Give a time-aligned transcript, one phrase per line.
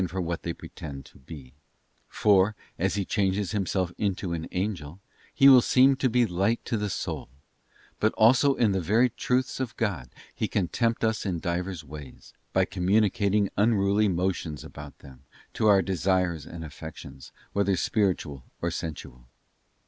[0.07, 1.53] for what they pretend to be,
[2.09, 4.99] for as he changes himself into an angel,
[5.31, 9.77] he will seem to be light to the soul—but also in the very truths of
[9.77, 15.67] God he can tempt us in divers ways, by communicating unruly motions about them to
[15.67, 19.27] our desires and affections, whether spiritual or sensual.